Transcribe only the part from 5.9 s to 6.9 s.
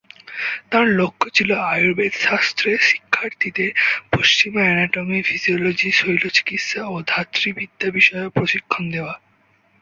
শৈল্যচিকিৎসা